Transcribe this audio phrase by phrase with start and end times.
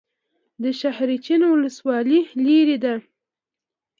[0.61, 2.93] د شاحرچین ولسوالۍ لیرې ده